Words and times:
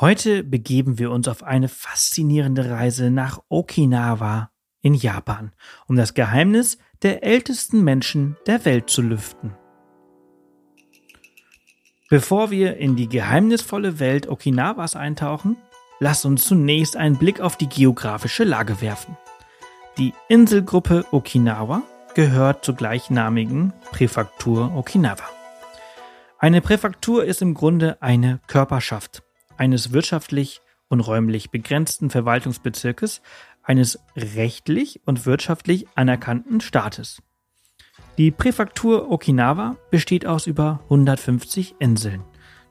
Heute 0.00 0.44
begeben 0.44 1.00
wir 1.00 1.10
uns 1.10 1.26
auf 1.26 1.42
eine 1.42 1.66
faszinierende 1.66 2.70
Reise 2.70 3.10
nach 3.10 3.40
Okinawa 3.48 4.52
in 4.80 4.94
Japan, 4.94 5.50
um 5.88 5.96
das 5.96 6.14
Geheimnis 6.14 6.78
der 7.02 7.24
ältesten 7.24 7.82
Menschen 7.82 8.36
der 8.46 8.64
Welt 8.64 8.90
zu 8.90 9.02
lüften. 9.02 9.56
Bevor 12.08 12.52
wir 12.52 12.76
in 12.76 12.94
die 12.94 13.08
geheimnisvolle 13.08 13.98
Welt 13.98 14.28
Okinawas 14.28 14.94
eintauchen, 14.94 15.56
lasst 15.98 16.24
uns 16.24 16.46
zunächst 16.46 16.96
einen 16.96 17.18
Blick 17.18 17.40
auf 17.40 17.56
die 17.56 17.68
geografische 17.68 18.44
Lage 18.44 18.80
werfen. 18.80 19.16
Die 19.98 20.14
Inselgruppe 20.28 21.06
Okinawa 21.10 21.82
gehört 22.14 22.64
zur 22.64 22.76
gleichnamigen 22.76 23.72
Präfektur 23.90 24.76
Okinawa. 24.76 25.24
Eine 26.38 26.60
Präfektur 26.60 27.24
ist 27.24 27.42
im 27.42 27.54
Grunde 27.54 28.00
eine 28.00 28.38
Körperschaft 28.46 29.24
eines 29.58 29.92
wirtschaftlich 29.92 30.60
und 30.88 31.00
räumlich 31.00 31.50
begrenzten 31.50 32.10
Verwaltungsbezirkes 32.10 33.20
eines 33.62 33.98
rechtlich 34.16 35.00
und 35.04 35.26
wirtschaftlich 35.26 35.86
anerkannten 35.94 36.60
Staates. 36.60 37.22
Die 38.16 38.30
Präfektur 38.30 39.10
Okinawa 39.10 39.76
besteht 39.90 40.26
aus 40.26 40.46
über 40.46 40.80
150 40.84 41.76
Inseln, 41.78 42.24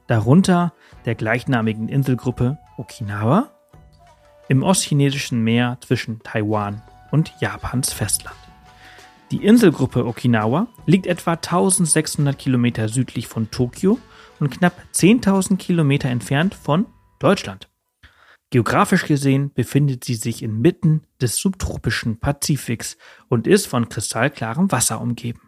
darunter 0.08 0.74
der 1.06 1.16
gleichnamigen 1.16 1.88
Inselgruppe 1.88 2.58
Okinawa 2.78 3.52
im 4.50 4.64
ostchinesischen 4.64 5.44
Meer 5.44 5.78
zwischen 5.82 6.20
Taiwan 6.23 6.82
und 7.11 7.34
Japans 7.40 7.94
Festland. 7.94 8.36
Die 9.32 9.44
Inselgruppe 9.45 10.06
Okinawa 10.06 10.67
liegt 10.86 11.06
etwa 11.06 11.34
1600 11.34 12.38
Kilometer 12.38 12.88
südlich 12.88 13.28
von 13.28 13.52
Tokio 13.52 14.00
und 14.39 14.49
knapp 14.49 14.81
10.000 14.93 15.58
Kilometer 15.58 16.09
entfernt 16.09 16.55
von 16.55 16.86
Deutschland. 17.20 17.70
Geografisch 18.49 19.05
gesehen 19.05 19.52
befindet 19.53 20.05
sie 20.05 20.15
sich 20.15 20.42
inmitten 20.42 21.02
des 21.20 21.36
subtropischen 21.36 22.20
Pazifiks 22.20 22.98
und 23.27 23.45
ist 23.45 23.67
von 23.67 23.89
kristallklarem 23.89 24.71
Wasser 24.71 25.02
umgeben. 25.02 25.42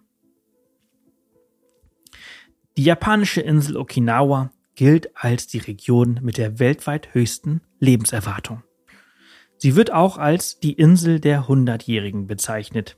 Die 2.76 2.84
japanische 2.84 3.42
Insel 3.42 3.78
Okinawa 3.78 4.52
gilt 4.76 5.16
als 5.16 5.48
die 5.48 5.58
Region 5.58 6.20
mit 6.22 6.38
der 6.38 6.60
weltweit 6.60 7.14
höchsten 7.14 7.62
Lebenserwartung. 7.80 8.64
Sie 9.58 9.76
wird 9.76 9.92
auch 9.92 10.18
als 10.18 10.60
die 10.60 10.74
Insel 10.74 11.20
der 11.20 11.48
Hundertjährigen 11.50 12.28
bezeichnet. 12.28 12.98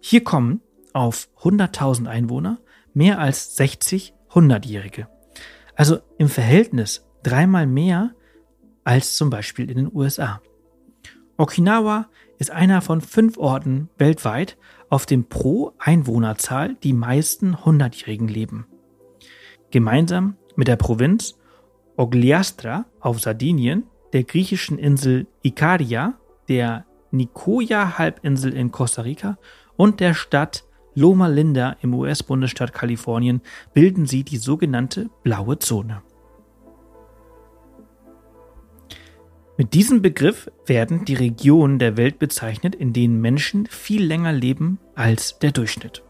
Hier 0.00 0.24
kommen 0.24 0.62
auf 0.94 1.28
100.000 1.42 2.06
Einwohner 2.06 2.58
mehr 2.94 3.18
als 3.18 3.56
60 3.56 4.14
Hundertjährige. 4.34 5.08
Also 5.74 5.98
im 6.18 6.28
Verhältnis 6.28 7.06
dreimal 7.22 7.66
mehr 7.66 8.14
als 8.84 9.16
zum 9.16 9.30
Beispiel 9.30 9.70
in 9.70 9.76
den 9.76 9.90
USA. 9.94 10.40
Okinawa 11.36 12.08
ist 12.38 12.50
einer 12.50 12.82
von 12.82 13.00
fünf 13.00 13.36
Orten 13.38 13.88
weltweit, 13.98 14.56
auf 14.88 15.06
dem 15.06 15.24
pro 15.24 15.72
Einwohnerzahl 15.78 16.74
die 16.82 16.92
meisten 16.92 17.64
Hundertjährigen 17.64 18.28
leben. 18.28 18.66
Gemeinsam 19.70 20.36
mit 20.56 20.68
der 20.68 20.76
Provinz 20.76 21.38
Ogliastra 21.96 22.86
auf 22.98 23.20
Sardinien, 23.20 23.84
der 24.12 24.24
griechischen 24.24 24.78
Insel 24.78 25.26
Ikaria, 25.42 26.14
der 26.48 26.86
Nicoya-Halbinsel 27.10 28.52
in 28.54 28.72
Costa 28.72 29.02
Rica 29.02 29.38
und 29.76 30.00
der 30.00 30.14
Stadt 30.14 30.64
Loma 30.94 31.28
Linda 31.28 31.76
im 31.82 31.94
US-Bundesstaat 31.94 32.72
Kalifornien 32.72 33.40
bilden 33.74 34.06
sie 34.06 34.24
die 34.24 34.38
sogenannte 34.38 35.08
blaue 35.22 35.58
Zone. 35.58 36.02
Mit 39.60 39.74
diesem 39.74 40.00
Begriff 40.00 40.50
werden 40.64 41.04
die 41.04 41.12
Regionen 41.12 41.78
der 41.78 41.98
Welt 41.98 42.18
bezeichnet, 42.18 42.74
in 42.74 42.94
denen 42.94 43.20
Menschen 43.20 43.66
viel 43.66 44.02
länger 44.02 44.32
leben 44.32 44.78
als 44.94 45.38
der 45.38 45.52
Durchschnitt. 45.52 46.02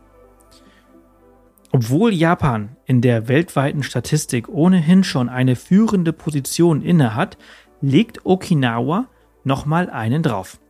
Obwohl 1.72 2.12
Japan 2.14 2.76
in 2.86 3.00
der 3.00 3.26
weltweiten 3.26 3.82
Statistik 3.82 4.48
ohnehin 4.48 5.02
schon 5.02 5.28
eine 5.28 5.56
führende 5.56 6.12
Position 6.12 6.80
innehat, 6.80 7.38
legt 7.80 8.24
Okinawa 8.24 9.08
nochmal 9.42 9.90
einen 9.90 10.22
drauf. 10.22 10.60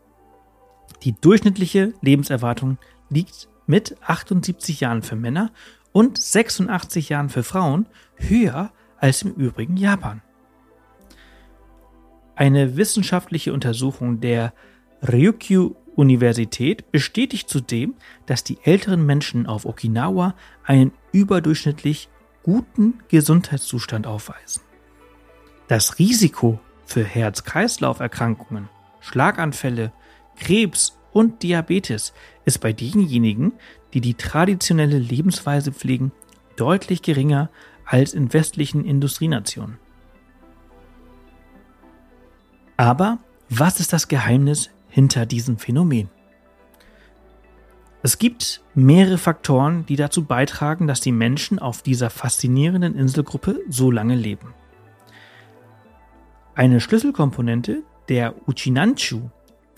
Die 1.02 1.12
durchschnittliche 1.20 1.92
Lebenserwartung 2.00 2.78
liegt 3.10 3.49
mit 3.70 3.96
78 4.02 4.80
Jahren 4.80 5.02
für 5.02 5.16
Männer 5.16 5.52
und 5.92 6.18
86 6.18 7.08
Jahren 7.08 7.28
für 7.28 7.44
Frauen 7.44 7.86
höher 8.16 8.72
als 8.98 9.22
im 9.22 9.32
übrigen 9.32 9.76
Japan. 9.76 10.22
Eine 12.34 12.76
wissenschaftliche 12.76 13.52
Untersuchung 13.52 14.20
der 14.20 14.52
Ryukyu 15.02 15.76
Universität 15.94 16.90
bestätigt 16.90 17.48
zudem, 17.48 17.94
dass 18.26 18.42
die 18.44 18.58
älteren 18.64 19.06
Menschen 19.06 19.46
auf 19.46 19.66
Okinawa 19.66 20.34
einen 20.64 20.92
überdurchschnittlich 21.12 22.08
guten 22.42 23.00
Gesundheitszustand 23.08 24.06
aufweisen. 24.06 24.62
Das 25.68 25.98
Risiko 25.98 26.58
für 26.84 27.04
Herz-Kreislauf-Erkrankungen, 27.04 28.68
Schlaganfälle, 29.00 29.92
Krebs 30.36 30.99
und 31.12 31.42
Diabetes 31.42 32.12
ist 32.44 32.60
bei 32.60 32.72
denjenigen, 32.72 33.52
die 33.92 34.00
die 34.00 34.14
traditionelle 34.14 34.98
Lebensweise 34.98 35.72
pflegen, 35.72 36.12
deutlich 36.56 37.02
geringer 37.02 37.50
als 37.84 38.14
in 38.14 38.32
westlichen 38.32 38.84
Industrienationen. 38.84 39.78
Aber 42.76 43.18
was 43.48 43.80
ist 43.80 43.92
das 43.92 44.08
Geheimnis 44.08 44.70
hinter 44.88 45.26
diesem 45.26 45.58
Phänomen? 45.58 46.08
Es 48.02 48.18
gibt 48.18 48.62
mehrere 48.74 49.18
Faktoren, 49.18 49.84
die 49.84 49.96
dazu 49.96 50.24
beitragen, 50.24 50.86
dass 50.86 51.00
die 51.00 51.12
Menschen 51.12 51.58
auf 51.58 51.82
dieser 51.82 52.08
faszinierenden 52.08 52.94
Inselgruppe 52.96 53.60
so 53.68 53.90
lange 53.90 54.14
leben. 54.14 54.54
Eine 56.54 56.80
Schlüsselkomponente 56.80 57.82
der 58.08 58.34
Uchinanchu 58.48 59.28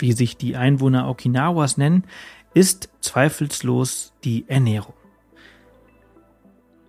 wie 0.02 0.12
sich 0.12 0.36
die 0.36 0.56
Einwohner 0.56 1.08
Okinawas 1.08 1.78
nennen, 1.78 2.04
ist 2.52 2.90
zweifellos 3.00 4.12
die 4.24 4.44
Ernährung. 4.48 4.94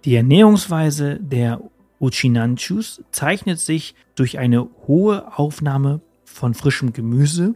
Die 0.04 0.16
Ernährungsweise 0.16 1.20
der 1.22 1.62
Uchinanchus 2.02 3.02
zeichnet 3.12 3.60
sich 3.60 3.96
durch 4.16 4.40
eine 4.40 4.68
hohe 4.88 5.38
Aufnahme 5.38 6.02
von 6.26 6.54
frischem 6.54 6.92
Gemüse, 6.92 7.56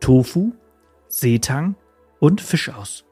Tofu, 0.00 0.52
Seetang 1.08 1.74
und 2.18 2.40
Fisch 2.40 2.70
aus. 2.70 3.04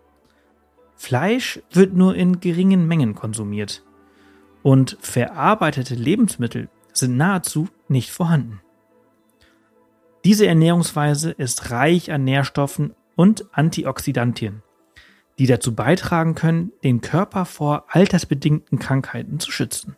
Fleisch 0.97 1.61
wird 1.71 1.93
nur 1.93 2.15
in 2.15 2.41
geringen 2.41 2.87
Mengen 2.87 3.15
konsumiert 3.15 3.85
und 4.63 4.97
verarbeitete 5.01 5.95
Lebensmittel 5.95 6.71
sind 6.93 7.17
nahezu 7.17 7.69
nicht 7.89 8.11
vorhanden. 8.11 8.61
Diese 10.25 10.47
Ernährungsweise 10.47 11.33
ist 11.33 11.71
reich 11.71 12.11
an 12.11 12.25
Nährstoffen 12.25 12.95
und 13.15 13.45
Antioxidantien, 13.53 14.63
die 15.39 15.47
dazu 15.47 15.75
beitragen 15.75 16.35
können, 16.35 16.73
den 16.83 17.03
Körper 17.03 17.45
vor 17.45 17.85
altersbedingten 17.89 18.79
Krankheiten 18.79 19.39
zu 19.39 19.53
schützen. 19.53 19.97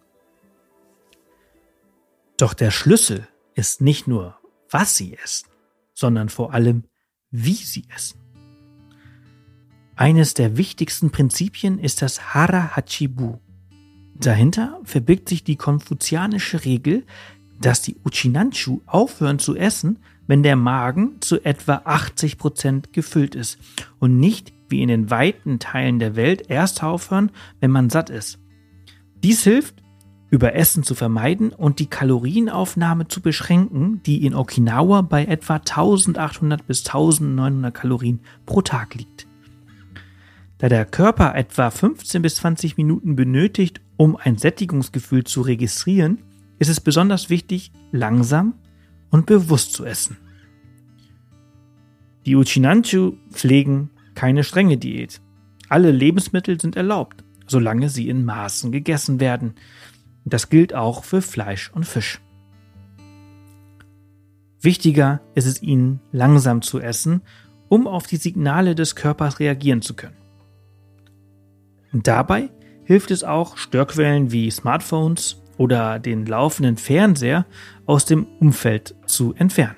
Doch 2.36 2.54
der 2.54 2.72
Schlüssel 2.72 3.28
ist 3.54 3.80
nicht 3.80 4.08
nur, 4.08 4.36
was 4.68 4.96
sie 4.96 5.16
essen, 5.16 5.48
sondern 5.94 6.28
vor 6.28 6.52
allem, 6.52 6.84
wie 7.30 7.54
sie 7.54 7.84
essen. 7.94 8.20
Eines 9.94 10.34
der 10.34 10.56
wichtigsten 10.56 11.10
Prinzipien 11.10 11.78
ist 11.78 12.02
das 12.02 12.34
Hara 12.34 12.76
Hachibu. 12.76 13.38
Dahinter 14.14 14.80
verbirgt 14.82 15.28
sich 15.28 15.44
die 15.44 15.56
konfuzianische 15.56 16.64
Regel, 16.64 17.06
dass 17.60 17.80
die 17.80 17.96
Uchinanchu 18.04 18.80
aufhören 18.86 19.38
zu 19.38 19.56
essen, 19.56 20.00
wenn 20.26 20.42
der 20.42 20.56
Magen 20.56 21.20
zu 21.20 21.44
etwa 21.44 21.82
80 21.84 22.38
Prozent 22.38 22.92
gefüllt 22.92 23.34
ist 23.34 23.58
und 23.98 24.18
nicht 24.18 24.52
wie 24.68 24.82
in 24.82 24.88
den 24.88 25.10
weiten 25.10 25.58
Teilen 25.58 25.98
der 25.98 26.16
Welt 26.16 26.50
erst 26.50 26.82
aufhören, 26.82 27.30
wenn 27.60 27.70
man 27.70 27.90
satt 27.90 28.10
ist. 28.10 28.38
Dies 29.22 29.42
hilft, 29.44 29.82
Überessen 30.28 30.82
zu 30.82 30.96
vermeiden 30.96 31.50
und 31.50 31.78
die 31.78 31.86
Kalorienaufnahme 31.86 33.06
zu 33.06 33.20
beschränken, 33.20 34.02
die 34.04 34.26
in 34.26 34.34
Okinawa 34.34 35.02
bei 35.02 35.24
etwa 35.24 35.54
1800 35.54 36.66
bis 36.66 36.84
1900 36.86 37.72
Kalorien 37.72 38.20
pro 38.44 38.60
Tag 38.60 38.94
liegt. 38.96 39.28
Da 40.58 40.68
der 40.68 40.84
Körper 40.84 41.34
etwa 41.36 41.70
15 41.70 42.22
bis 42.22 42.36
20 42.36 42.76
Minuten 42.76 43.14
benötigt, 43.14 43.80
um 43.96 44.16
ein 44.16 44.36
Sättigungsgefühl 44.36 45.24
zu 45.24 45.42
registrieren, 45.42 46.18
ist 46.58 46.68
es 46.68 46.80
besonders 46.80 47.30
wichtig, 47.30 47.70
langsam 47.92 48.54
und 49.16 49.24
bewusst 49.24 49.72
zu 49.72 49.86
essen. 49.86 50.18
Die 52.26 52.36
Uchinanchu 52.36 53.14
pflegen 53.30 53.88
keine 54.14 54.44
strenge 54.44 54.76
Diät. 54.76 55.22
Alle 55.70 55.90
Lebensmittel 55.90 56.60
sind 56.60 56.76
erlaubt, 56.76 57.24
solange 57.46 57.88
sie 57.88 58.10
in 58.10 58.26
Maßen 58.26 58.72
gegessen 58.72 59.18
werden. 59.18 59.54
Das 60.26 60.50
gilt 60.50 60.74
auch 60.74 61.02
für 61.02 61.22
Fleisch 61.22 61.70
und 61.72 61.86
Fisch. 61.86 62.20
Wichtiger 64.60 65.22
ist 65.34 65.46
es 65.46 65.62
ihnen, 65.62 66.00
langsam 66.12 66.60
zu 66.60 66.78
essen, 66.78 67.22
um 67.68 67.86
auf 67.86 68.06
die 68.06 68.18
Signale 68.18 68.74
des 68.74 68.96
Körpers 68.96 69.40
reagieren 69.40 69.80
zu 69.80 69.94
können. 69.94 70.16
Dabei 71.94 72.50
hilft 72.84 73.10
es 73.10 73.24
auch, 73.24 73.56
Störquellen 73.56 74.30
wie 74.30 74.50
Smartphones 74.50 75.42
oder 75.58 75.98
den 75.98 76.26
laufenden 76.26 76.76
Fernseher 76.76 77.46
aus 77.86 78.04
dem 78.04 78.26
Umfeld 78.40 78.94
zu 79.06 79.34
entfernen. 79.34 79.76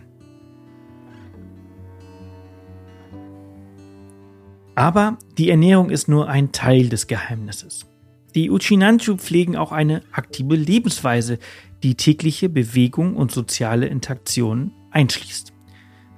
Aber 4.75 5.19
die 5.37 5.51
Ernährung 5.51 5.91
ist 5.91 6.09
nur 6.09 6.29
ein 6.29 6.53
Teil 6.53 6.89
des 6.89 7.09
Geheimnisses. 7.09 7.87
Die 8.35 8.51
Uchinanchu 8.51 9.17
pflegen 9.17 9.57
auch 9.57 9.73
eine 9.73 10.03
aktive 10.13 10.55
Lebensweise, 10.55 11.39
die 11.83 11.97
tägliche 11.97 12.49
Bewegung 12.49 13.17
und 13.17 13.33
soziale 13.33 13.87
Interaktion 13.87 14.73
einschließt. 14.93 15.53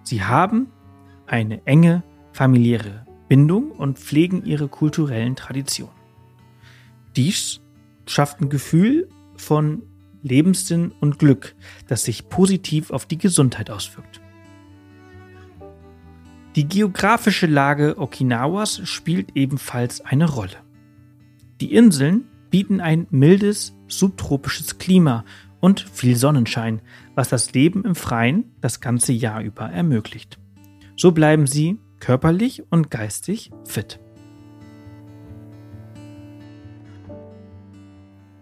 Sie 0.03 0.23
haben 0.23 0.67
eine 1.27 1.67
enge 1.67 2.03
familiäre 2.33 3.07
Bindung 3.29 3.71
und 3.71 3.99
pflegen 3.99 4.45
ihre 4.45 4.69
kulturellen 4.69 5.37
Traditionen. 5.37 5.95
Dies 7.17 7.61
schafft 8.07 8.41
ein 8.41 8.51
Gefühl 8.51 9.09
von 9.51 9.83
Lebenssinn 10.23 10.93
und 11.01 11.19
Glück, 11.19 11.57
das 11.89 12.05
sich 12.05 12.29
positiv 12.29 12.93
auf 12.93 13.05
die 13.05 13.19
Gesundheit 13.19 13.69
auswirkt. 13.69 14.21
Die 16.55 16.69
geografische 16.69 17.49
Lage 17.49 17.99
Okinawas 17.99 18.81
spielt 18.85 19.35
ebenfalls 19.35 20.03
eine 20.03 20.31
Rolle. 20.31 20.59
Die 21.61 21.75
Inseln 21.75 22.29
bieten 22.51 22.81
ein 22.81 23.09
mildes, 23.11 23.75
subtropisches 23.89 24.79
Klima 24.79 25.25
und 25.59 25.81
viel 25.81 26.15
Sonnenschein, 26.15 26.81
was 27.17 27.29
das 27.29 27.53
Leben 27.53 27.85
im 27.85 27.97
Freien 27.97 28.53
das 28.61 28.81
ganze 28.81 29.13
Jahr 29.13 29.43
über 29.43 29.69
ermöglicht. 29.69 30.39
So 30.95 31.11
bleiben 31.11 31.49
sie 31.49 31.81
körperlich 31.99 32.63
und 32.71 32.89
geistig 32.89 33.51
fit. 33.65 33.99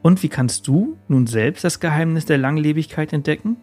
Und 0.03 0.23
wie 0.23 0.29
kannst 0.29 0.67
du 0.67 0.97
nun 1.09 1.27
selbst 1.27 1.65
das 1.65 1.81
Geheimnis 1.81 2.25
der 2.25 2.39
Langlebigkeit 2.39 3.13
entdecken? 3.13 3.57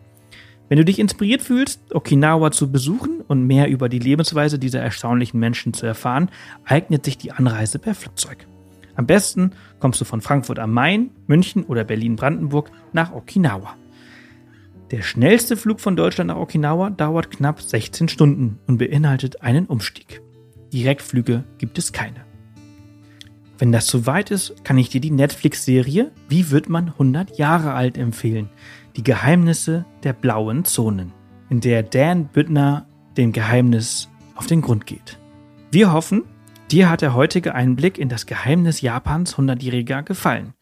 Wenn 0.68 0.78
du 0.78 0.86
dich 0.86 1.00
inspiriert 1.00 1.42
fühlst, 1.42 1.94
Okinawa 1.94 2.52
zu 2.52 2.72
besuchen 2.72 3.22
und 3.22 3.46
mehr 3.46 3.70
über 3.70 3.88
die 3.88 4.00
Lebensweise 4.00 4.58
dieser 4.58 4.82
erstaunlichen 4.82 5.40
Menschen 5.40 5.74
zu 5.74 5.86
erfahren, 5.86 6.30
eignet 6.66 7.06
sich 7.06 7.18
die 7.18 7.32
Anreise 7.32 7.78
per 7.78 7.94
Flugzeug. 7.94 8.48
Am 8.96 9.06
besten 9.06 9.52
kommst 9.80 10.02
du 10.02 10.06
von 10.06 10.22
Frankfurt 10.22 10.58
am 10.58 10.74
Main, 10.74 11.12
München 11.28 11.64
oder 11.64 11.84
Berlin-Brandenburg 11.84 12.72
nach 12.94 13.14
Okinawa. 13.14 13.76
Der 14.92 15.02
schnellste 15.02 15.58
Flug 15.58 15.80
von 15.80 15.96
Deutschland 15.96 16.30
nach 16.30 16.38
Okinawa 16.38 16.90
dauert 16.90 17.32
knapp 17.32 17.62
16 17.62 18.08
Stunden 18.08 18.60
und 18.68 18.78
beinhaltet 18.78 19.42
einen 19.42 19.66
Umstieg. 19.66 20.22
Direktflüge 20.72 21.44
gibt 21.58 21.78
es 21.78 21.92
keine. 21.92 22.25
Wenn 23.58 23.72
das 23.72 23.86
zu 23.86 24.06
weit 24.06 24.32
ist, 24.32 24.64
kann 24.64 24.78
ich 24.78 24.90
dir 24.90 25.02
die 25.02 25.12
Netflix-Serie 25.12 26.12
Wie 26.28 26.52
wird 26.52 26.70
man 26.70 26.90
100 26.90 27.38
Jahre 27.38 27.74
alt 27.74 27.98
empfehlen? 27.98 28.50
Die 28.96 29.04
Geheimnisse 29.04 29.86
der 30.04 30.14
blauen 30.14 30.66
Zonen, 30.66 31.14
in 31.50 31.62
der 31.62 31.84
Dan 31.84 32.26
Büttner 32.26 32.88
dem 33.18 33.32
Geheimnis 33.32 34.10
auf 34.36 34.48
den 34.48 34.62
Grund 34.62 34.86
geht. 34.86 35.20
Wir 35.72 35.94
hoffen, 35.94 36.24
Dir 36.72 36.90
hat 36.90 37.04
der 37.04 37.14
heutige 37.14 37.54
Einblick 37.54 38.00
in 38.00 38.10
das 38.10 38.26
Geheimnis 38.26 38.82
Japans 38.82 39.36
100-Jähriger 39.36 40.02
gefallen. 40.02 40.56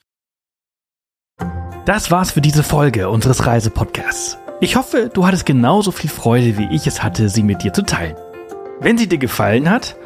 Das 1.86 2.12
war's 2.12 2.32
für 2.32 2.42
diese 2.42 2.62
Folge 2.62 3.10
unseres 3.10 3.46
Reisepodcasts. 3.46 4.38
Ich 4.60 4.76
hoffe, 4.76 5.10
du 5.14 5.26
hattest 5.26 5.46
genauso 5.46 5.92
viel 5.92 6.10
Freude, 6.10 6.58
wie 6.58 6.68
ich 6.76 6.88
es 6.88 7.02
hatte, 7.04 7.30
sie 7.30 7.44
mit 7.44 7.64
dir 7.64 7.72
zu 7.72 7.84
teilen. 7.84 8.18
Wenn 8.82 8.98
sie 8.98 9.08
dir 9.08 9.18
gefallen 9.18 9.70
hat, 9.70 9.96